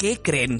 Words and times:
¿qué 0.00 0.20
creen? 0.20 0.56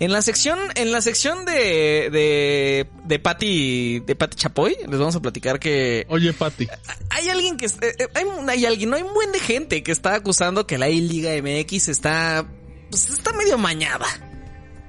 En 0.00 0.12
la 0.12 0.22
sección, 0.22 0.58
en 0.76 0.92
la 0.92 1.02
sección 1.02 1.44
de, 1.44 2.08
de, 2.10 2.88
de 3.04 3.18
Patty, 3.18 4.00
de 4.00 4.16
Patty 4.16 4.36
Chapoy, 4.36 4.76
les 4.88 4.98
vamos 4.98 5.14
a 5.14 5.20
platicar 5.20 5.60
que... 5.60 6.06
Oye, 6.08 6.32
Patty. 6.32 6.66
Hay 7.10 7.28
alguien 7.28 7.58
que, 7.58 7.66
eh, 7.66 8.08
hay, 8.14 8.24
hay 8.48 8.64
alguien, 8.64 8.88
no 8.88 8.96
hay 8.96 9.02
un 9.02 9.12
buen 9.12 9.30
de 9.30 9.40
gente 9.40 9.82
que 9.82 9.92
está 9.92 10.14
acusando 10.14 10.66
que 10.66 10.78
la 10.78 10.88
I-Liga 10.88 11.32
MX 11.42 11.88
está, 11.88 12.48
pues 12.90 13.10
está 13.10 13.34
medio 13.34 13.58
mañada. 13.58 14.06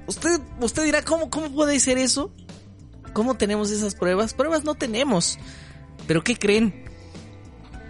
Usted, 0.06 0.40
usted 0.60 0.84
dirá, 0.84 1.02
¿cómo, 1.04 1.28
cómo 1.28 1.52
puede 1.54 1.78
ser 1.78 1.98
eso? 1.98 2.32
¿Cómo 3.12 3.36
tenemos 3.36 3.70
esas 3.70 3.94
pruebas? 3.94 4.32
Pruebas 4.32 4.64
no 4.64 4.76
tenemos. 4.76 5.38
Pero 6.06 6.24
¿qué 6.24 6.36
creen? 6.36 6.89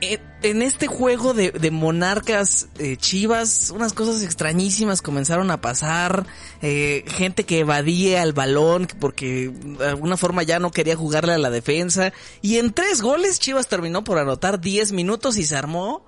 Eh, 0.00 0.18
en 0.42 0.62
este 0.62 0.86
juego 0.86 1.34
de, 1.34 1.70
monarcas 1.70 2.68
eh, 2.78 2.96
chivas, 2.96 3.70
unas 3.70 3.92
cosas 3.92 4.22
extrañísimas 4.22 5.02
comenzaron 5.02 5.50
a 5.50 5.60
pasar. 5.60 6.26
Eh, 6.62 7.04
gente 7.06 7.44
que 7.44 7.58
evadía 7.58 8.22
el 8.22 8.32
balón 8.32 8.88
porque 8.98 9.50
de 9.50 9.88
alguna 9.88 10.16
forma 10.16 10.42
ya 10.42 10.58
no 10.58 10.70
quería 10.70 10.96
jugarle 10.96 11.34
a 11.34 11.38
la 11.38 11.50
defensa. 11.50 12.12
Y 12.40 12.56
en 12.56 12.72
tres 12.72 13.02
goles 13.02 13.38
Chivas 13.38 13.68
terminó 13.68 14.02
por 14.02 14.18
anotar 14.18 14.60
10 14.60 14.92
minutos 14.92 15.36
y 15.36 15.44
se 15.44 15.56
armó 15.56 16.06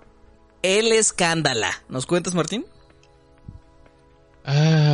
el 0.62 0.92
escándala. 0.92 1.82
¿Nos 1.88 2.06
cuentas, 2.06 2.34
Martín? 2.34 2.64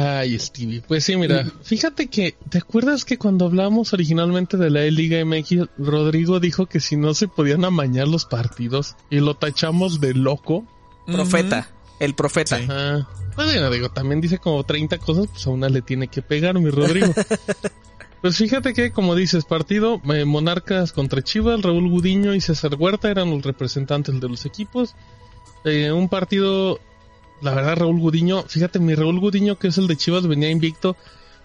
Ay, 0.09 0.39
Stevie. 0.39 0.83
Pues 0.87 1.05
sí, 1.05 1.17
mira, 1.17 1.45
fíjate 1.63 2.09
que, 2.09 2.37
¿te 2.49 2.59
acuerdas 2.59 3.05
que 3.05 3.19
cuando 3.19 3.47
hablamos 3.47 3.93
originalmente 3.93 4.57
de 4.57 4.71
la 4.71 4.83
Liga 4.85 5.25
MX, 5.25 5.69
Rodrigo 5.79 6.41
dijo 6.41 6.67
que 6.67 6.81
si 6.81 6.97
no 6.97 7.15
se 7.15 7.29
podían 7.29 7.65
amañar 7.65 8.09
los 8.09 8.25
partidos 8.25 8.97
y 9.11 9.21
lo 9.21 9.35
tachamos 9.35 10.01
de 10.01 10.15
loco? 10.15 10.65
Profeta, 11.07 11.71
el 12.01 12.15
profeta. 12.15 12.57
Ajá. 12.57 13.09
Pues 13.35 13.53
bueno, 13.53 13.71
digo, 13.71 13.89
también 13.91 14.21
dice 14.21 14.39
como 14.39 14.65
30 14.65 14.99
cosas, 14.99 15.29
pues 15.29 15.47
a 15.47 15.51
una 15.51 15.69
le 15.69 15.83
tiene 15.83 16.09
que 16.09 16.23
pegar, 16.23 16.59
mi 16.59 16.71
Rodrigo. 16.71 17.13
pues 18.23 18.37
fíjate 18.37 18.75
que, 18.75 18.91
como 18.91 19.15
dices, 19.15 19.45
partido 19.45 20.01
eh, 20.13 20.25
Monarcas 20.25 20.93
contra 20.93 21.23
Chivas, 21.23 21.63
Raúl 21.63 21.89
Gudiño 21.89 22.35
y 22.35 22.41
César 22.41 22.75
Huerta 22.77 23.11
eran 23.11 23.31
los 23.31 23.43
representantes 23.43 24.21
de 24.21 24.29
los 24.29 24.45
equipos. 24.45 24.95
Eh, 25.65 25.93
un 25.93 26.09
partido 26.09 26.81
la 27.41 27.55
verdad, 27.55 27.77
Raúl 27.77 28.01
Gudiño, 28.01 28.43
fíjate, 28.43 28.79
mi 28.79 28.95
Raúl 28.95 29.21
Gudiño, 29.21 29.59
que 29.59 29.69
es 29.69 29.79
el 29.79 29.87
de 29.87 29.97
Chivas, 29.97 30.27
venía 30.27 30.51
invicto, 30.51 30.97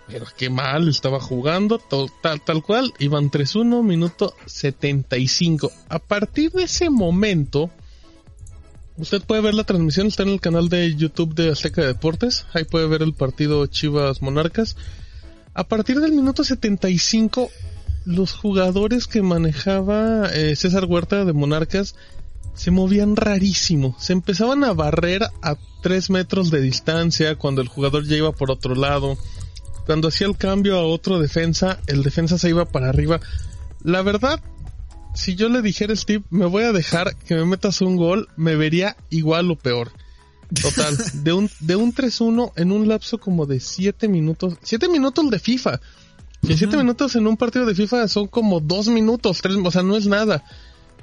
pero 0.08 0.26
qué 0.38 0.50
mal 0.50 0.90
estaba 0.90 1.20
jugando, 1.20 1.80
tal, 1.80 2.42
tal 2.42 2.64
cual, 2.64 2.94
iban 3.00 3.30
3-1, 3.32 3.84
minuto 3.84 4.34
75. 4.46 5.72
A 5.90 6.00
partir 6.00 6.52
de 6.52 6.64
ese 6.64 6.90
momento, 6.90 7.70
usted 8.98 9.22
puede 9.22 9.42
ver 9.42 9.54
la 9.54 9.64
transmisión, 9.64 10.08
está 10.08 10.24
en 10.24 10.30
el 10.30 10.42
canal 10.42 10.70
de 10.70 10.96
YouTube 10.96 11.36
de 11.36 11.52
Azteca 11.52 11.84
Deportes, 11.86 12.46
ahí 12.54 12.64
puede 12.64 12.88
ver 12.88 13.02
el 13.02 13.14
partido 13.14 13.66
Chivas 13.68 14.22
Monarcas. 14.22 14.76
A 15.54 15.66
partir 15.66 16.00
del 16.00 16.12
minuto 16.14 16.44
75, 16.44 17.50
los 18.06 18.34
jugadores 18.34 19.08
que 19.08 19.22
manejaba 19.22 20.28
eh, 20.34 20.56
César 20.56 20.86
Huerta 20.86 21.24
de 21.24 21.34
Monarcas 21.34 21.96
se 22.54 22.72
movían 22.72 23.16
rarísimo. 23.16 23.96
Se 24.00 24.14
empezaban 24.14 24.64
a 24.64 24.74
barrer 24.74 25.24
a 25.42 25.56
3 25.82 26.10
metros 26.10 26.52
de 26.52 26.62
distancia 26.62 27.36
cuando 27.36 27.62
el 27.62 27.68
jugador 27.68 28.06
ya 28.06 28.16
iba 28.16 28.32
por 28.32 28.52
otro 28.52 28.76
lado. 28.76 29.18
Cuando 29.86 30.08
hacía 30.08 30.28
el 30.28 30.38
cambio 30.38 30.78
a 30.78 30.86
otro 30.86 31.20
defensa, 31.20 31.80
el 31.88 32.04
defensa 32.04 32.38
se 32.38 32.50
iba 32.50 32.66
para 32.66 32.90
arriba. 32.90 33.20
La 33.84 34.02
verdad, 34.02 34.40
si 35.14 35.36
yo 35.36 35.50
le 35.50 35.62
dijera 35.62 35.94
a 35.94 35.96
Steve, 35.96 36.24
me 36.30 36.46
voy 36.46 36.64
a 36.64 36.72
dejar 36.72 37.16
que 37.16 37.36
me 37.36 37.46
metas 37.46 37.82
un 37.82 37.98
gol, 37.98 38.30
me 38.38 38.56
vería 38.56 38.96
igual 39.10 39.52
o 39.52 39.56
peor. 39.56 39.92
Total, 40.62 40.96
de 41.24 41.34
un, 41.34 41.50
de 41.60 41.76
un 41.76 41.94
3-1 41.94 42.54
en 42.56 42.72
un 42.72 42.88
lapso 42.88 43.18
como 43.18 43.46
de 43.46 43.60
7 43.60 44.08
minutos. 44.08 44.56
7 44.62 44.88
minutos 44.88 45.30
de 45.30 45.40
FIFA. 45.40 45.82
Que 46.46 46.58
7 46.58 46.78
minutos 46.78 47.16
en 47.16 47.26
un 47.26 47.38
partido 47.38 47.66
de 47.66 47.74
FIFA 47.74 48.08
son 48.08 48.28
como 48.28 48.60
2 48.60 48.90
minutos, 48.90 49.42
3, 49.42 49.58
o 49.64 49.72
sea, 49.72 49.82
no 49.82 49.98
es 49.98 50.08
nada. 50.08 50.44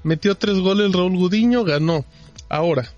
Metió 0.02 0.34
tres 0.36 0.58
goles 0.58 0.92
Raúl 0.92 1.16
Gudiño, 1.16 1.64
ganó. 1.64 2.04
Ahora, 2.48 2.90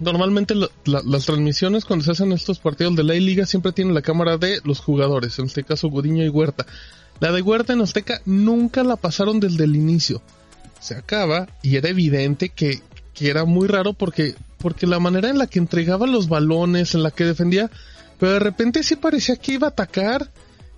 normalmente 0.00 0.54
las 0.84 1.26
transmisiones 1.26 1.84
cuando 1.84 2.04
se 2.04 2.12
hacen 2.12 2.32
estos 2.32 2.58
partidos 2.58 2.96
de 2.96 3.04
la 3.04 3.14
liga 3.14 3.46
siempre 3.46 3.72
tienen 3.72 3.94
la 3.94 4.02
cámara 4.02 4.38
de 4.38 4.60
los 4.64 4.80
jugadores, 4.80 5.38
en 5.38 5.46
este 5.46 5.64
caso 5.64 5.88
Gudiño 5.88 6.24
y 6.24 6.28
Huerta. 6.28 6.66
La 7.20 7.32
de 7.32 7.42
Huerta 7.42 7.72
en 7.72 7.80
Azteca 7.80 8.20
nunca 8.24 8.82
la 8.84 8.96
pasaron 8.96 9.40
desde 9.40 9.64
el 9.64 9.76
inicio. 9.76 10.22
Se 10.80 10.94
acaba 10.94 11.48
y 11.62 11.76
era 11.76 11.88
evidente 11.88 12.50
que, 12.50 12.82
que 13.14 13.30
era 13.30 13.44
muy 13.44 13.68
raro 13.68 13.94
porque, 13.94 14.34
porque 14.58 14.86
la 14.86 14.98
manera 14.98 15.30
en 15.30 15.38
la 15.38 15.46
que 15.46 15.58
entregaba 15.58 16.06
los 16.06 16.28
balones, 16.28 16.94
en 16.94 17.02
la 17.02 17.10
que 17.10 17.24
defendía, 17.24 17.70
pero 18.18 18.32
de 18.32 18.38
repente 18.40 18.82
sí 18.82 18.96
parecía 18.96 19.36
que 19.36 19.52
iba 19.52 19.68
a 19.68 19.70
atacar 19.70 20.30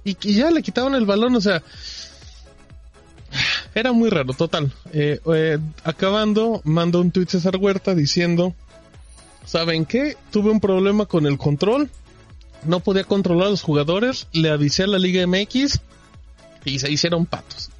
y, 0.05 0.17
y 0.23 0.35
ya 0.35 0.51
le 0.51 0.63
quitaban 0.63 0.95
el 0.95 1.07
balón, 1.07 1.35
o 1.35 1.41
sea, 1.41 1.63
era 3.79 3.93
muy 3.93 4.11
raro, 4.11 4.33
total. 4.35 4.73
Eh, 4.93 5.21
eh, 5.35 5.59
acabando, 5.85 6.61
mando 6.65 7.01
un 7.01 7.11
tweet 7.11 7.27
César 7.27 7.57
Huerta 7.57 7.95
diciendo, 7.95 8.55
¿saben 9.45 9.87
qué? 9.87 10.17
Tuve 10.31 10.51
un 10.51 10.61
problema 10.61 11.07
con 11.07 11.27
el 11.27 11.39
control, 11.39 11.91
no 12.65 12.81
podía 12.81 13.05
controlar 13.05 13.49
a 13.49 13.51
los 13.51 13.63
jugadores, 13.63 14.27
le 14.33 14.51
avisé 14.51 14.85
a 14.85 14.87
la 14.87 14.99
Liga 14.99 15.27
MX 15.27 15.81
y 16.65 16.79
se 16.79 16.91
hicieron 16.91 17.27
patos. 17.27 17.71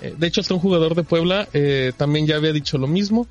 Eh, 0.00 0.14
de 0.16 0.26
hecho, 0.26 0.40
hasta 0.40 0.54
un 0.54 0.60
jugador 0.60 0.94
de 0.94 1.04
Puebla 1.04 1.48
también 1.96 2.26
ya 2.26 2.36
había 2.36 2.52
dicho 2.52 2.78
lo 2.78 2.86
mismo. 2.86 3.26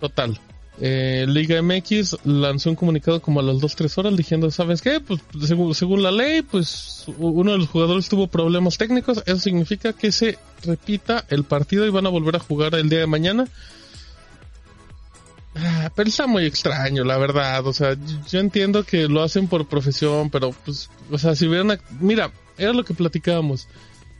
Total, 0.00 0.38
eh, 0.80 1.26
Liga 1.28 1.60
MX 1.60 2.24
lanzó 2.24 2.70
un 2.70 2.76
comunicado 2.76 3.20
como 3.20 3.40
a 3.40 3.42
las 3.42 3.56
2-3 3.56 3.98
horas 3.98 4.16
diciendo, 4.16 4.50
¿sabes 4.50 4.80
qué? 4.80 5.00
Pues 5.00 5.20
según, 5.46 5.74
según, 5.74 6.02
la 6.02 6.10
ley, 6.10 6.42
pues 6.42 7.04
uno 7.18 7.52
de 7.52 7.58
los 7.58 7.68
jugadores 7.68 8.08
tuvo 8.08 8.26
problemas 8.26 8.78
técnicos, 8.78 9.22
eso 9.26 9.38
significa 9.38 9.92
que 9.92 10.10
se 10.12 10.38
repita 10.64 11.24
el 11.28 11.44
partido 11.44 11.86
y 11.86 11.90
van 11.90 12.06
a 12.06 12.10
volver 12.10 12.36
a 12.36 12.40
jugar 12.40 12.74
el 12.74 12.88
día 12.88 13.00
de 13.00 13.06
mañana. 13.06 13.48
Ah, 15.54 15.90
pero 15.94 16.08
está 16.08 16.26
muy 16.26 16.46
extraño, 16.46 17.04
la 17.04 17.18
verdad, 17.18 17.66
o 17.66 17.74
sea, 17.74 17.94
yo 18.30 18.40
entiendo 18.40 18.84
que 18.84 19.06
lo 19.08 19.22
hacen 19.22 19.48
por 19.48 19.66
profesión, 19.66 20.30
pero 20.30 20.52
pues, 20.64 20.88
o 21.10 21.18
sea, 21.18 21.34
si 21.36 21.46
hubieran... 21.46 21.78
Mira, 22.00 22.32
era 22.56 22.72
lo 22.72 22.84
que 22.84 22.94
platicábamos. 22.94 23.68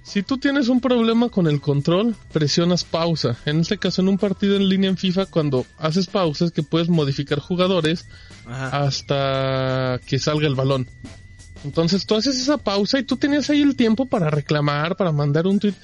Si 0.03 0.23
tú 0.23 0.39
tienes 0.39 0.69
un 0.69 0.81
problema 0.81 1.29
con 1.29 1.47
el 1.47 1.61
control, 1.61 2.17
presionas 2.33 2.83
pausa. 2.83 3.37
En 3.47 3.61
este 3.61 3.79
caso, 3.79 4.03
en 4.03 4.09
un 4.09 4.19
partido 4.19 4.57
en 4.57 4.69
línea 4.69 4.91
en 4.91 4.97
FIFA, 4.97 5.27
cuando 5.27 5.65
haces 5.79 6.09
pausas 6.09 6.51
que 6.51 6.63
puedes 6.63 6.89
modificar 6.89 7.39
jugadores 7.39 8.07
hasta 8.47 10.01
que 10.05 10.19
salga 10.19 10.49
el 10.49 10.57
balón. 10.57 10.89
Entonces 11.65 12.05
tú 12.05 12.17
haces 12.17 12.37
esa 12.41 12.59
pausa 12.59 12.99
y 12.99 13.05
tú 13.05 13.17
tenías 13.17 13.49
ahí 13.49 13.63
el 13.63 13.77
tiempo 13.77 14.07
para 14.07 14.29
reclamar, 14.29 14.97
para 14.97 15.13
mandar 15.13 15.47
un 15.47 15.61
tweet. 15.61 15.75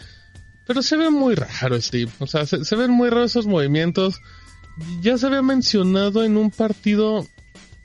Pero 0.66 0.82
se 0.82 0.96
ve 0.96 1.10
muy 1.10 1.36
raro, 1.36 1.80
Steve. 1.80 2.10
O 2.18 2.26
sea, 2.26 2.44
se, 2.44 2.64
se 2.64 2.76
ven 2.76 2.90
muy 2.90 3.10
raros 3.10 3.30
esos 3.30 3.46
movimientos. 3.46 4.20
Ya 5.00 5.16
se 5.16 5.26
había 5.26 5.42
mencionado 5.42 6.24
en 6.24 6.36
un 6.36 6.50
partido, 6.50 7.26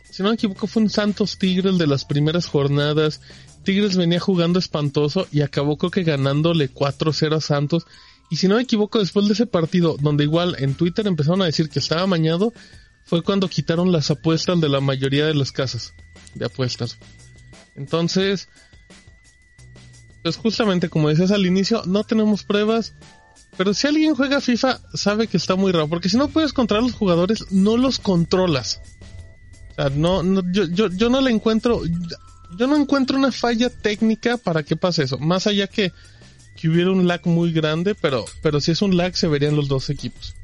si 0.10 0.24
no 0.24 0.30
me 0.30 0.36
equivoco, 0.36 0.66
fue 0.66 0.82
un 0.82 0.90
Santos 0.90 1.38
Tigres 1.38 1.78
de 1.78 1.88
las 1.88 2.06
primeras 2.06 2.48
jornadas 2.48 3.22
Tigres 3.64 3.98
venía 3.98 4.20
jugando 4.20 4.60
espantoso 4.60 5.28
y 5.32 5.42
acabó 5.42 5.78
creo 5.78 5.92
que 5.92 6.04
ganándole 6.04 6.72
4-0 6.72 7.36
a 7.36 7.42
Santos. 7.42 7.86
Y 8.30 8.38
si 8.38 8.48
no 8.48 8.56
me 8.56 8.64
equivoco, 8.64 9.00
después 9.00 9.28
de 9.28 9.34
ese 9.34 9.46
partido, 9.46 9.98
donde 10.00 10.24
igual 10.24 10.56
en 10.60 10.76
Twitter 10.76 11.06
empezaron 11.08 11.42
a 11.42 11.46
decir 11.46 11.70
que 11.70 11.80
estaba 11.80 12.08
mañado, 12.08 12.54
fue 13.06 13.22
cuando 13.22 13.48
quitaron 13.48 13.92
las 13.92 14.12
apuestas 14.12 14.60
de 14.60 14.70
la 14.70 14.80
mayoría 14.80 15.26
de 15.26 15.36
las 15.36 15.52
casas 15.52 15.94
de 16.34 16.46
apuestas. 16.46 16.98
Entonces, 17.76 18.48
pues 20.24 20.38
justamente 20.38 20.90
como 20.90 21.10
decías 21.10 21.32
al 21.32 21.46
inicio, 21.46 21.84
no 21.86 22.04
tenemos 22.04 22.44
pruebas, 22.44 22.94
pero 23.58 23.74
si 23.74 23.88
alguien 23.88 24.16
juega 24.16 24.42
FIFA, 24.42 24.80
sabe 24.94 25.28
que 25.28 25.38
está 25.38 25.56
muy 25.56 25.72
raro, 25.72 25.88
porque 25.88 26.10
si 26.10 26.18
no 26.18 26.30
puedes 26.30 26.54
controlar 26.54 26.84
los 26.84 26.94
jugadores, 26.94 27.52
no 27.52 27.78
los 27.78 28.00
controlas. 28.00 28.82
O 29.72 29.76
sea, 29.76 29.90
no, 29.90 30.24
no 30.24 30.42
yo, 30.52 30.66
yo, 30.66 30.88
yo 30.88 31.10
no 31.10 31.22
le 31.22 31.32
encuentro, 31.32 31.82
yo 32.58 32.68
no 32.68 32.76
encuentro 32.76 33.18
una 33.18 33.32
falla 33.32 33.70
técnica 33.70 34.38
para 34.38 34.64
que 34.64 34.76
pase 34.76 35.04
eso. 35.04 35.18
Más 35.18 35.48
allá 35.48 35.68
que, 35.68 35.92
que 36.56 36.70
hubiera 36.70 36.92
un 36.92 37.08
lag 37.08 37.26
muy 37.26 37.52
grande, 37.52 37.96
pero, 37.96 38.26
pero 38.42 38.62
si 38.62 38.72
es 38.72 38.82
un 38.82 38.98
lag 38.98 39.16
se 39.16 39.28
verían 39.28 39.56
los 39.56 39.68
dos 39.68 39.90
equipos. 39.90 40.36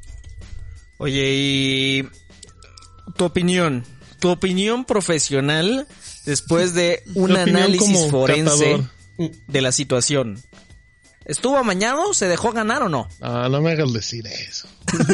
Oye, 0.98 1.32
y 1.32 2.08
tu 3.16 3.24
opinión, 3.24 3.84
tu 4.18 4.28
opinión 4.28 4.84
profesional 4.84 5.86
después 6.26 6.74
de 6.74 7.02
un 7.14 7.36
análisis 7.36 8.10
forense 8.10 8.82
de 9.46 9.60
la 9.60 9.72
situación. 9.72 10.42
¿Estuvo 11.26 11.58
amañado? 11.58 12.14
¿Se 12.14 12.26
dejó 12.28 12.50
ganar 12.52 12.82
o 12.82 12.88
no? 12.88 13.06
Ah, 13.20 13.48
no 13.50 13.60
me 13.60 13.72
hagas 13.72 13.92
decir 13.92 14.26
eso. 14.26 14.66
o 14.98 15.04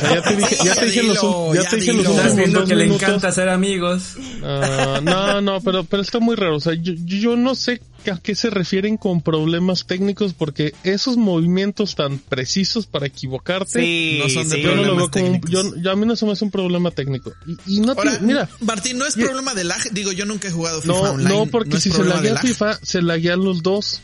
sea, 0.00 0.14
ya 0.14 0.22
te 0.22 0.36
dije, 0.36 0.56
ya 0.64 0.74
te 0.74 0.84
dije 0.86 1.02
los, 1.04 1.22
ya 1.54 1.62
ya 1.62 1.70
te 1.70 1.76
dije 1.76 1.92
los 1.94 2.06
Estás 2.06 2.36
viendo 2.36 2.64
que 2.66 2.74
le 2.74 2.84
minutos. 2.84 3.02
encanta 3.08 3.32
ser 3.32 3.48
amigos. 3.48 4.16
Ah, 4.42 5.00
no, 5.02 5.40
no, 5.40 5.60
pero, 5.62 5.84
pero 5.84 6.02
está 6.02 6.18
muy 6.18 6.34
raro. 6.36 6.56
O 6.56 6.60
sea, 6.60 6.74
yo, 6.74 6.92
yo 6.96 7.36
no 7.36 7.54
sé 7.54 7.80
a 8.10 8.18
qué 8.18 8.34
se 8.34 8.50
refieren 8.50 8.96
con 8.96 9.22
problemas 9.22 9.86
técnicos 9.86 10.34
porque 10.34 10.74
esos 10.82 11.16
movimientos 11.16 11.94
tan 11.94 12.18
precisos 12.18 12.86
para 12.86 13.06
equivocarte, 13.06 13.80
Sí, 13.80 14.18
no 14.22 14.28
son 14.28 14.48
de 14.48 14.56
sí. 14.56 14.62
yo 14.62 14.74
no 14.74 14.82
lo 14.82 14.96
veo 14.96 15.10
como 15.10 15.26
un, 15.28 15.40
yo, 15.48 15.62
yo- 15.76 15.90
a 15.92 15.96
mí 15.96 16.06
no 16.06 16.16
se 16.16 16.26
me 16.26 16.32
hace 16.32 16.44
un 16.44 16.50
problema 16.50 16.90
técnico. 16.90 17.32
Y, 17.66 17.76
y 17.76 17.80
no 17.80 17.92
Ahora, 17.92 18.18
te, 18.18 18.24
mira, 18.24 18.48
Martín, 18.60 18.98
no 18.98 19.06
es 19.06 19.14
Yo- 19.14 19.26
problema 19.26 19.54
de 19.54 19.64
lag. 19.64 19.80
Digo, 19.92 20.10
yo 20.12 20.26
nunca 20.26 20.48
he 20.48 20.50
jugado 20.50 20.82
FIFA 20.82 20.92
no, 20.92 21.00
online. 21.02 21.28
no, 21.30 21.46
porque 21.46 21.76
es 21.76 21.82
si 21.84 21.92
se 21.92 22.04
laguea 22.04 22.34
lag. 22.34 22.42
FIFA, 22.42 22.78
se 22.82 23.00
laguean 23.00 23.42
los 23.42 23.62
dos. 23.62 24.02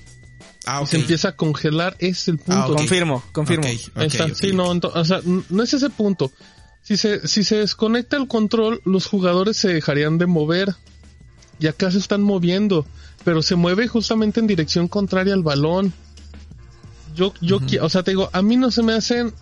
Ah, 0.66 0.80
y 0.82 0.86
se 0.86 0.96
empieza 0.96 1.28
a 1.30 1.36
congelar, 1.36 1.96
es 1.98 2.28
el 2.28 2.38
punto. 2.38 2.52
Ah. 2.72 2.76
Confirmo, 2.76 3.22
confirmo. 3.32 3.66
Ok, 3.66 3.72
ok, 3.88 3.96
Ahí 3.96 4.06
está. 4.06 4.24
ok, 4.26 4.34
sí, 4.34 4.52
no, 4.52 4.72
ento- 4.72 4.92
o 4.94 5.04
sea, 5.04 5.20
no 5.24 5.62
es 5.62 5.74
ese 5.74 5.90
punto. 5.90 6.30
Si 6.82 6.96
se, 6.96 7.26
si 7.28 7.44
se 7.44 7.56
desconecta 7.56 8.16
el 8.16 8.28
control, 8.28 8.80
los 8.84 9.06
jugadores 9.06 9.56
se 9.56 9.68
dejarían 9.68 10.18
de 10.18 10.26
mover. 10.26 10.74
Y 11.58 11.68
acá 11.68 11.90
se 11.92 11.98
están 11.98 12.22
moviendo, 12.22 12.86
pero 13.24 13.40
se 13.42 13.54
mueve 13.54 13.86
justamente 13.86 14.40
en 14.40 14.48
dirección 14.48 14.88
contraria 14.88 15.32
al 15.34 15.42
balón. 15.44 15.92
Yo, 17.14 17.32
yo, 17.40 17.60
o 17.82 17.88
sea, 17.88 18.02
te 18.02 18.12
digo, 18.12 18.30
a 18.32 18.42
mí 18.42 18.56
no 18.56 18.70
se 18.70 18.82
me 18.82 18.94
hacen, 18.94 19.32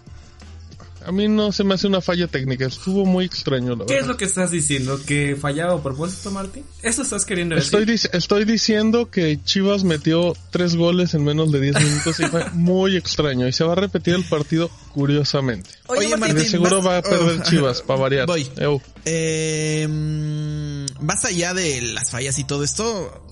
a 1.04 1.12
mí 1.12 1.28
no 1.28 1.52
se 1.52 1.64
me 1.64 1.74
hace 1.74 1.86
una 1.86 2.00
falla 2.00 2.26
técnica. 2.26 2.66
Estuvo 2.66 3.04
muy 3.04 3.24
extraño, 3.24 3.74
la 3.76 3.86
¿Qué 3.86 3.98
es 3.98 4.06
lo 4.06 4.16
que 4.16 4.24
estás 4.24 4.50
diciendo? 4.50 5.00
¿Que 5.06 5.36
fallaba 5.36 5.74
a 5.74 5.82
propósito, 5.82 6.30
Martín? 6.30 6.64
¿Eso 6.82 7.02
estás 7.02 7.24
queriendo 7.24 7.54
decir? 7.54 7.66
Estoy, 7.80 7.84
dic- 7.94 8.10
estoy 8.12 8.44
diciendo 8.44 9.10
que 9.10 9.38
Chivas 9.44 9.84
metió 9.84 10.34
tres 10.50 10.76
goles 10.76 11.14
en 11.14 11.24
menos 11.24 11.50
de 11.52 11.60
10 11.60 11.80
minutos 11.82 12.20
y 12.20 12.24
fue 12.26 12.44
muy 12.52 12.96
extraño. 12.96 13.46
Y 13.48 13.52
se 13.52 13.64
va 13.64 13.72
a 13.72 13.76
repetir 13.76 14.14
el 14.14 14.24
partido 14.24 14.70
curiosamente. 14.92 15.70
Oye, 15.86 16.06
Oye, 16.06 16.16
Martín, 16.16 16.36
Y 16.38 16.40
de 16.42 16.46
seguro 16.48 16.76
vas- 16.82 16.86
va 16.86 16.96
a 16.98 17.02
perder 17.02 17.40
oh, 17.40 17.42
Chivas, 17.44 17.82
para 17.86 18.00
variar. 18.00 18.26
Voy. 18.26 18.50
Eh, 19.04 19.88
más 21.00 21.24
allá 21.24 21.54
de 21.54 21.80
las 21.82 22.10
fallas 22.10 22.38
y 22.38 22.44
todo 22.44 22.62
esto, 22.64 23.24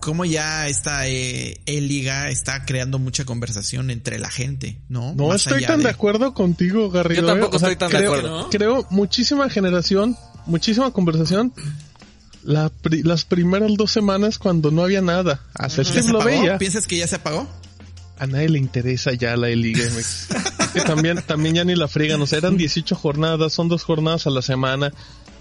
cómo 0.00 0.24
ya 0.24 0.66
esta 0.68 1.06
eh, 1.06 1.60
E-Liga 1.66 2.30
está 2.30 2.64
creando 2.64 2.98
mucha 2.98 3.24
conversación 3.24 3.90
entre 3.90 4.18
la 4.18 4.30
gente, 4.30 4.78
¿no? 4.88 5.14
No 5.14 5.28
Más 5.28 5.46
estoy 5.46 5.64
tan 5.64 5.82
de... 5.82 5.90
acuerdo 5.90 6.34
contigo, 6.34 6.90
Garrido. 6.90 7.22
Yo 7.22 7.26
tampoco 7.26 7.52
¿eh? 7.54 7.56
O 7.56 7.58
sea, 7.60 7.70
estoy 7.70 7.88
tan 7.88 8.00
de 8.00 8.06
acuerdo. 8.06 8.48
Creo 8.50 8.86
muchísima 8.90 9.48
generación, 9.50 10.16
muchísima 10.46 10.90
conversación. 10.92 11.52
La 12.42 12.70
pri- 12.70 13.02
las 13.02 13.24
primeras 13.26 13.70
dos 13.76 13.90
semanas 13.90 14.38
cuando 14.38 14.70
no 14.70 14.82
había 14.82 15.02
nada. 15.02 15.42
Hasta 15.54 15.82
¿Ya 15.82 15.90
Steve 15.90 16.02
se 16.04 16.12
lo 16.12 16.22
apagó? 16.22 16.40
veía. 16.40 16.58
¿Piensas 16.58 16.86
que 16.86 16.96
ya 16.96 17.06
se 17.06 17.16
apagó? 17.16 17.46
A 18.18 18.26
nadie 18.26 18.48
le 18.48 18.58
interesa 18.58 19.12
ya 19.12 19.36
la 19.36 19.48
Liga 19.48 19.82
MX. 19.84 20.28
que 20.74 20.80
también, 20.80 21.22
también 21.26 21.54
ya 21.56 21.64
ni 21.64 21.74
la 21.74 21.88
friegan. 21.88 22.20
O 22.22 22.26
sea, 22.26 22.38
eran 22.38 22.56
18 22.56 22.94
jornadas, 22.96 23.52
son 23.52 23.68
dos 23.68 23.82
jornadas 23.84 24.26
a 24.26 24.30
la 24.30 24.40
semana. 24.42 24.92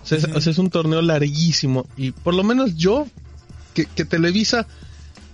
O 0.04 0.06
sea, 0.06 0.18
es, 0.18 0.24
o 0.26 0.42
sea, 0.42 0.52
es 0.52 0.58
un 0.58 0.70
torneo 0.70 1.02
larguísimo. 1.02 1.88
Y 1.98 2.12
por 2.12 2.34
lo 2.34 2.44
menos 2.44 2.76
yo, 2.76 3.06
que, 3.86 3.94
que 3.94 4.06
Televisa 4.06 4.68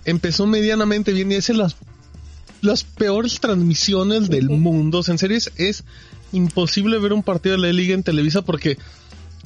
empezó 0.04 0.46
medianamente 0.46 1.12
bien 1.12 1.32
y 1.32 1.36
hace 1.36 1.54
las, 1.54 1.76
las 2.62 2.84
peores 2.84 3.40
transmisiones 3.40 4.28
del 4.28 4.50
mundo. 4.50 4.98
O 4.98 5.02
sea, 5.02 5.12
en 5.12 5.18
serio 5.18 5.36
es, 5.36 5.52
es 5.56 5.84
imposible 6.32 6.98
ver 6.98 7.12
un 7.12 7.22
partido 7.22 7.56
de 7.56 7.62
la 7.62 7.72
Liga 7.72 7.94
en 7.94 8.02
Televisa 8.02 8.42
porque 8.42 8.78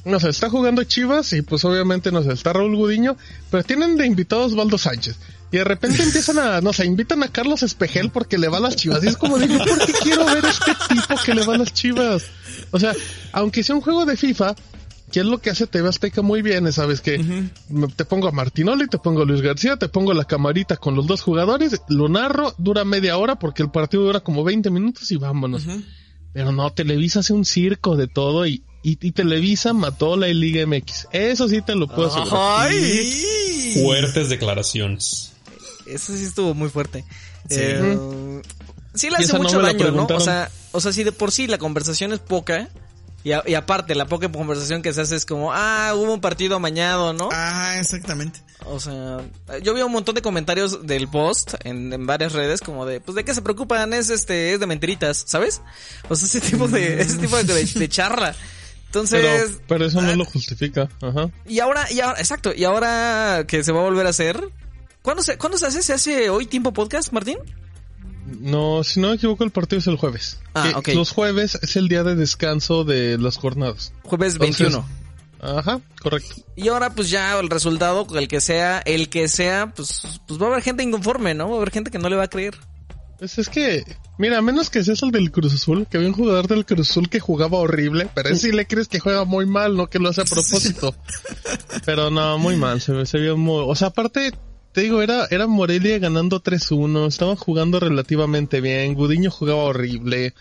no 0.03 0.19
sé, 0.19 0.29
está 0.29 0.49
jugando 0.49 0.83
Chivas 0.83 1.31
y 1.33 1.41
pues 1.43 1.63
obviamente, 1.63 2.11
no 2.11 2.23
sé, 2.23 2.33
está 2.33 2.53
Raúl 2.53 2.75
Gudiño, 2.75 3.17
pero 3.51 3.63
tienen 3.63 3.97
de 3.97 4.07
invitados 4.07 4.55
Valdo 4.55 4.77
Sánchez. 4.77 5.15
Y 5.51 5.57
de 5.57 5.63
repente 5.63 6.01
empiezan 6.01 6.39
a, 6.39 6.61
no 6.61 6.73
sé, 6.73 6.85
invitan 6.85 7.21
a 7.23 7.27
Carlos 7.27 7.61
Espejel 7.61 8.09
porque 8.09 8.37
le 8.37 8.47
va 8.47 8.57
a 8.57 8.61
las 8.61 8.75
chivas. 8.75 9.03
Y 9.03 9.07
es 9.07 9.17
como 9.17 9.37
digo, 9.37 9.57
¿por 9.57 9.85
qué 9.85 9.93
quiero 10.01 10.25
ver 10.25 10.45
a 10.45 10.49
este 10.49 10.71
tipo 10.89 11.15
que 11.23 11.35
le 11.35 11.45
va 11.45 11.55
a 11.55 11.57
las 11.57 11.73
chivas? 11.73 12.23
O 12.71 12.79
sea, 12.79 12.93
aunque 13.33 13.61
sea 13.61 13.75
un 13.75 13.81
juego 13.81 14.05
de 14.05 14.15
FIFA, 14.15 14.55
que 15.11 15.19
es 15.19 15.25
lo 15.25 15.39
que 15.39 15.49
hace 15.49 15.67
TV 15.67 15.89
Azteca 15.89 16.21
muy 16.21 16.41
bien, 16.41 16.71
¿sabes? 16.71 17.01
Que 17.01 17.17
te 17.95 18.05
pongo 18.05 18.27
a 18.27 18.31
Martinoli, 18.31 18.87
te 18.87 18.97
pongo 18.97 19.23
a 19.23 19.25
Luis 19.25 19.41
García, 19.41 19.77
te 19.77 19.89
pongo 19.89 20.13
la 20.13 20.25
camarita 20.25 20.77
con 20.77 20.95
los 20.95 21.07
dos 21.07 21.21
jugadores, 21.21 21.81
lo 21.89 22.09
narro, 22.09 22.53
dura 22.57 22.85
media 22.85 23.17
hora 23.17 23.37
porque 23.37 23.63
el 23.63 23.71
partido 23.71 24.03
dura 24.03 24.21
como 24.21 24.43
20 24.43 24.69
minutos 24.69 25.11
y 25.11 25.17
vámonos. 25.17 25.65
Pero 26.33 26.51
no, 26.51 26.71
Televisa 26.71 27.19
hace 27.19 27.33
un 27.33 27.43
circo 27.43 27.97
de 27.97 28.07
todo 28.07 28.47
y, 28.47 28.63
y, 28.83 28.97
y 29.05 29.11
Televisa 29.11 29.73
mató 29.73 30.15
la 30.15 30.27
Liga 30.27 30.65
MX. 30.65 31.07
Eso 31.11 31.49
sí 31.49 31.61
te 31.61 31.75
lo 31.75 31.87
puedo 31.87 32.07
asegurar. 32.07 32.69
Ay, 32.69 33.73
Fuertes 33.83 34.29
declaraciones. 34.29 35.33
eso 35.85 36.15
sí 36.15 36.23
estuvo 36.23 36.53
muy 36.53 36.69
fuerte. 36.69 37.03
Eh, 37.49 38.41
sí 38.93 39.09
le 39.09 39.17
hace 39.17 39.33
no 39.33 39.43
mucho 39.43 39.61
daño, 39.61 39.91
¿no? 39.91 40.05
O 40.05 40.19
sea, 40.19 40.49
o 40.71 40.79
sea, 40.79 40.93
si 40.93 41.03
de 41.03 41.11
por 41.11 41.31
sí 41.31 41.47
la 41.47 41.57
conversación 41.57 42.13
es 42.13 42.19
poca, 42.19 42.69
y, 43.23 43.31
a- 43.33 43.43
y 43.45 43.53
aparte 43.55 43.95
la 43.95 44.05
poca 44.05 44.31
conversación 44.31 44.81
que 44.81 44.93
se 44.93 45.01
hace 45.01 45.15
es 45.15 45.25
como, 45.25 45.51
ah, 45.53 45.93
hubo 45.95 46.13
un 46.13 46.21
partido 46.21 46.55
amañado, 46.55 47.13
¿no? 47.13 47.29
Ah, 47.31 47.75
exactamente. 47.79 48.41
O 48.65 48.79
sea, 48.79 49.17
yo 49.63 49.73
vi 49.73 49.81
un 49.81 49.91
montón 49.91 50.13
de 50.15 50.21
comentarios 50.21 50.85
del 50.85 51.07
post 51.07 51.55
en, 51.63 51.91
en 51.93 52.05
varias 52.05 52.33
redes 52.33 52.61
como 52.61 52.85
de, 52.85 53.01
pues 53.01 53.15
de 53.15 53.23
qué 53.25 53.33
se 53.33 53.41
preocupan, 53.41 53.91
es 53.93 54.09
este, 54.11 54.53
es 54.53 54.59
de 54.59 54.67
mentiritas, 54.67 55.23
¿sabes? 55.27 55.61
O 56.09 56.15
sea, 56.15 56.27
ese 56.27 56.41
tipo 56.41 56.67
de, 56.67 57.01
ese 57.01 57.17
tipo 57.17 57.41
de, 57.41 57.65
de 57.65 57.89
charla. 57.89 58.35
Entonces, 58.85 59.21
Pero, 59.21 59.61
pero 59.67 59.85
eso 59.85 60.01
no 60.01 60.13
lo 60.15 60.25
justifica. 60.25 60.89
Ajá. 61.01 61.29
y 61.47 61.59
ahora, 61.59 61.89
y 61.91 62.01
ahora, 62.01 62.19
exacto, 62.19 62.51
y 62.55 62.65
ahora 62.65 63.45
que 63.47 63.63
se 63.63 63.71
va 63.71 63.79
a 63.79 63.83
volver 63.83 64.05
a 64.05 64.09
hacer, 64.09 64.49
¿cuándo 65.01 65.23
se, 65.23 65.37
¿cuándo 65.37 65.57
se 65.57 65.65
hace? 65.67 65.81
¿Se 65.81 65.93
hace 65.93 66.29
hoy 66.29 66.45
tiempo 66.45 66.73
podcast, 66.73 67.11
Martín? 67.13 67.37
No, 68.39 68.83
si 68.83 68.99
no 68.99 69.09
me 69.09 69.15
equivoco, 69.15 69.43
el 69.43 69.51
partido 69.51 69.79
es 69.79 69.87
el 69.87 69.97
jueves. 69.97 70.39
Ah, 70.53 70.69
Que 70.71 70.75
ok. 70.77 70.87
Los 70.95 71.11
jueves 71.11 71.55
es 71.61 71.75
el 71.75 71.87
día 71.87 72.03
de 72.03 72.15
descanso 72.15 72.83
de 72.83 73.17
las 73.17 73.37
jornadas. 73.37 73.93
Jueves 74.03 74.33
Entonces- 74.33 74.59
21. 74.73 75.01
Ajá, 75.43 75.81
correcto. 76.01 76.35
Y 76.55 76.67
ahora 76.67 76.91
pues 76.93 77.09
ya 77.09 77.39
el 77.39 77.49
resultado, 77.49 78.05
el 78.15 78.27
que 78.27 78.39
sea, 78.41 78.77
el 78.79 79.09
que 79.09 79.27
sea, 79.27 79.73
pues, 79.75 80.03
pues 80.27 80.39
va 80.39 80.45
a 80.45 80.49
haber 80.51 80.61
gente 80.61 80.83
inconforme, 80.83 81.33
¿no? 81.33 81.47
Va 81.49 81.53
a 81.55 81.57
haber 81.57 81.71
gente 81.71 81.89
que 81.89 81.97
no 81.97 82.09
le 82.09 82.15
va 82.15 82.25
a 82.25 82.29
creer. 82.29 82.55
Pues 83.17 83.37
es 83.39 83.49
que, 83.49 83.83
mira, 84.19 84.37
a 84.37 84.41
menos 84.43 84.69
que 84.69 84.83
seas 84.83 85.01
el 85.03 85.09
del 85.11 85.31
Cruz 85.31 85.53
Azul, 85.53 85.87
que 85.89 85.97
había 85.97 86.09
un 86.09 86.15
jugador 86.15 86.47
del 86.47 86.65
Cruz 86.65 86.89
Azul 86.91 87.09
que 87.09 87.19
jugaba 87.19 87.57
horrible, 87.57 88.07
pero 88.13 88.29
ese 88.29 88.49
sí 88.49 88.51
le 88.51 88.67
crees 88.67 88.87
que 88.87 88.99
juega 88.99 89.25
muy 89.25 89.45
mal, 89.47 89.75
no 89.75 89.87
que 89.87 89.97
lo 89.99 90.09
hace 90.09 90.21
a 90.21 90.25
propósito. 90.25 90.95
Pero 91.85 92.09
no, 92.11 92.37
muy 92.37 92.55
mal, 92.55 92.81
se, 92.81 92.91
ve- 92.93 93.05
se 93.05 93.17
vio 93.19 93.35
muy... 93.37 93.63
O 93.67 93.75
sea, 93.75 93.89
aparte, 93.89 94.31
te 94.71 94.81
digo, 94.81 95.01
era, 95.01 95.27
era 95.29 95.47
Morelia 95.47 95.99
ganando 95.99 96.41
3-1, 96.41 97.07
estaban 97.07 97.35
jugando 97.35 97.79
relativamente 97.79 98.61
bien, 98.61 98.93
Gudiño 98.93 99.29
jugaba 99.31 99.63
horrible, 99.63 100.33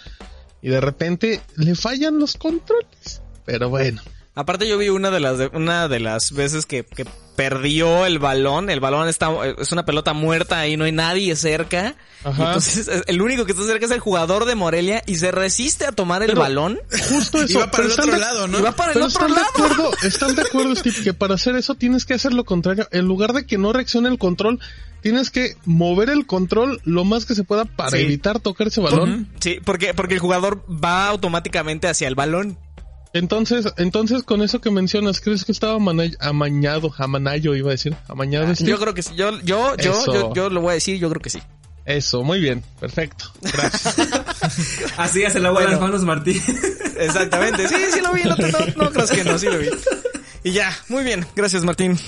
y 0.63 0.69
de 0.69 0.81
repente 0.81 1.41
le 1.57 1.75
fallan 1.75 2.19
los 2.19 2.37
controles. 2.37 3.23
Pero 3.45 3.69
bueno. 3.69 4.01
Aparte 4.35 4.69
yo 4.69 4.79
vi 4.79 4.89
una 4.89 5.11
de 5.11 5.21
las 5.21 5.39
de- 5.39 5.49
una 5.53 5.89
de 5.89 5.99
las 6.01 6.33
veces 6.33 6.65
que, 6.65 6.85
que 6.85 7.05
perdió 7.37 8.07
el 8.07 8.19
balón, 8.19 8.71
el 8.71 8.81
balón 8.81 9.09
está 9.09 9.31
es 9.59 9.73
una 9.73 9.85
pelota 9.85 10.13
muerta 10.13 10.59
ahí 10.61 10.77
no 10.77 10.85
hay 10.85 10.93
nadie 10.93 11.35
cerca. 11.37 11.97
Ajá. 12.23 12.43
Y 12.43 12.47
Entonces 12.47 12.87
es- 12.89 13.03
el 13.07 13.23
único 13.23 13.45
que 13.45 13.53
está 13.53 13.65
cerca 13.65 13.87
es 13.87 13.91
el 13.91 13.99
jugador 14.01 14.45
de 14.45 14.55
Morelia 14.55 15.03
y 15.07 15.17
se 15.17 15.31
resiste 15.33 15.85
a 15.87 15.93
tomar 15.93 16.23
el 16.23 16.29
Pero- 16.29 16.43
balón. 16.43 16.79
Justo 17.09 17.39
eso. 17.43 17.59
Iba 17.59 17.71
para 17.71 17.85
el 17.87 17.91
otro 17.93 18.07
de- 18.13 18.19
lado, 18.19 18.47
¿no? 18.47 18.59
Y 18.59 18.63
va 18.63 18.73
para 18.73 18.93
el 18.93 18.95
Pero 18.95 19.07
otro 19.07 19.27
están 19.27 19.35
lado. 19.35 19.47
de 19.57 19.65
acuerdo, 19.65 19.91
están 20.03 20.35
de 20.37 20.43
acuerdo, 20.43 20.77
Steve, 20.77 20.97
que 21.03 21.15
para 21.15 21.35
hacer 21.35 21.57
eso 21.57 21.75
tienes 21.75 22.05
que 22.05 22.15
hacer 22.15 22.33
lo 22.33 22.45
contrario. 22.45 22.87
En 22.93 23.07
lugar 23.07 23.33
de 23.33 23.47
que 23.47 23.59
no 23.59 23.73
reaccione 23.73 24.09
el 24.11 24.19
control, 24.19 24.61
tienes 25.01 25.31
que 25.31 25.57
mover 25.65 26.11
el 26.11 26.27
control 26.27 26.81
lo 26.85 27.05
más 27.05 27.25
que 27.25 27.35
se 27.35 27.43
pueda 27.43 27.65
para 27.65 27.91
Sí. 27.97 28.05
evitar 28.05 28.39
tocar 28.39 28.67
ese 28.69 28.81
balón. 28.83 29.29
Sí, 29.41 29.59
porque 29.65 29.95
porque 29.95 30.15
el 30.15 30.21
jugador 30.21 30.63
va 30.69 31.09
automáticamente 31.09 31.89
hacia 31.89 32.07
el 32.07 32.15
balón. 32.15 32.59
Entonces, 33.13 33.67
entonces 33.77 34.23
con 34.23 34.41
eso 34.43 34.61
que 34.61 34.71
mencionas, 34.71 35.21
¿crees 35.21 35.45
que 35.45 35.53
estaba 35.53 35.77
amañado, 36.21 36.95
amanayo 36.99 37.55
iba 37.57 37.69
a 37.69 37.73
decir, 37.73 37.97
amañado 38.09 38.55
Steve? 38.55 38.71
Yo 38.71 38.79
creo 38.79 38.95
que 38.95 39.03
sí. 39.03 39.15
Yo 39.17 39.41
yo 39.41 39.77
yo 39.77 40.05
yo, 40.07 40.35
yo 40.35 40.51
lo 40.51 40.61
voy 40.61 40.71
a 40.71 40.75
decir, 40.75 40.99
yo 40.99 41.09
creo 41.11 41.21
que 41.21 41.31
sí. 41.31 41.43
Eso, 41.87 42.23
muy 42.23 42.39
bien, 42.41 42.63
perfecto. 42.79 43.33
Gracias. 43.41 43.97
Así 44.97 45.23
ya 45.23 45.31
se 45.31 45.41
lavó 45.41 45.55
Bueno. 45.57 45.71
las 45.71 45.81
manos 45.81 46.03
Martín. 46.05 46.41
Exactamente. 46.99 47.67
Sí, 47.67 47.75
sí 47.93 48.01
lo 48.01 48.13
vi, 48.13 48.23
no, 48.23 48.37
no, 48.37 48.85
no 48.85 48.91
creas 48.93 49.11
que 49.11 49.25
no, 49.25 49.39
sí 49.39 49.47
lo 49.47 49.59
vi. 49.59 49.69
Y 50.45 50.53
ya, 50.53 50.73
muy 50.89 51.03
bien. 51.03 51.27
Gracias, 51.35 51.65
Martín. 51.65 51.99